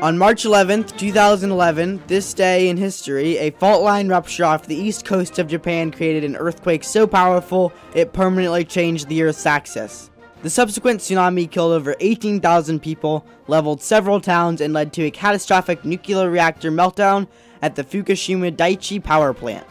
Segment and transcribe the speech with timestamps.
[0.00, 5.04] On March 11th, 2011, this day in history, a fault line rupture off the east
[5.04, 10.12] coast of Japan created an earthquake so powerful it permanently changed the Earth's axis.
[10.42, 15.84] The subsequent tsunami killed over 18,000 people, leveled several towns, and led to a catastrophic
[15.84, 17.26] nuclear reactor meltdown
[17.60, 19.66] at the Fukushima Daiichi power plant.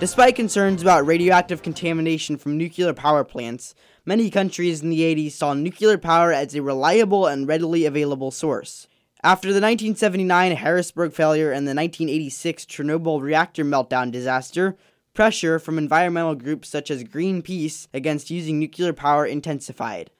[0.00, 3.74] Despite concerns about radioactive contamination from nuclear power plants,
[4.04, 8.88] many countries in the 80s saw nuclear power as a reliable and readily available source.
[9.22, 14.76] After the 1979 Harrisburg failure and the 1986 Chernobyl reactor meltdown disaster,
[15.14, 20.10] pressure from environmental groups such as Greenpeace against using nuclear power intensified.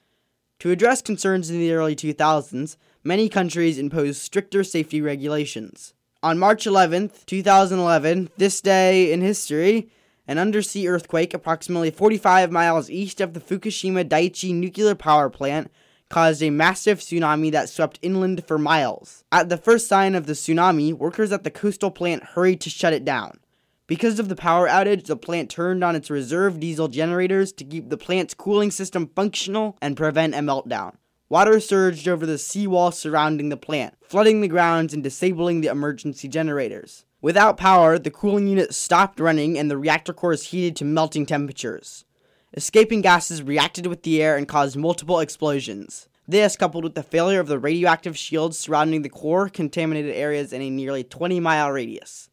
[0.59, 5.93] To address concerns in the early 2000s, many countries imposed stricter safety regulations.
[6.25, 9.91] On March 11th, 2011, this day in history,
[10.27, 15.69] an undersea earthquake approximately 45 miles east of the Fukushima Daiichi nuclear power plant
[16.09, 19.23] caused a massive tsunami that swept inland for miles.
[19.31, 22.91] At the first sign of the tsunami, workers at the coastal plant hurried to shut
[22.91, 23.39] it down.
[23.85, 27.91] Because of the power outage, the plant turned on its reserve diesel generators to keep
[27.91, 30.95] the plant's cooling system functional and prevent a meltdown.
[31.27, 36.27] Water surged over the seawall surrounding the plant, flooding the grounds and disabling the emergency
[36.27, 37.03] generators.
[37.19, 42.05] Without power, the cooling unit stopped running and the reactor cores heated to melting temperatures.
[42.53, 46.07] Escaping gases reacted with the air and caused multiple explosions.
[46.27, 50.61] This, coupled with the failure of the radioactive shields surrounding the core, contaminated areas in
[50.61, 52.29] a nearly 20 mile radius.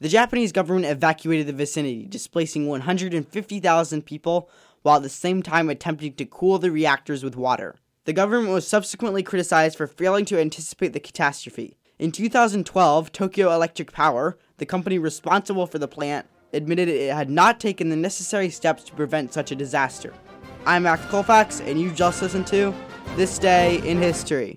[0.00, 4.48] The Japanese government evacuated the vicinity, displacing 150,000 people
[4.80, 7.76] while at the same time attempting to cool the reactors with water.
[8.08, 11.76] The government was subsequently criticized for failing to anticipate the catastrophe.
[11.98, 17.60] In 2012, Tokyo Electric Power, the company responsible for the plant, admitted it had not
[17.60, 20.14] taken the necessary steps to prevent such a disaster.
[20.64, 22.74] I'm Max Colfax, and you just listened to
[23.16, 24.56] This Day in History.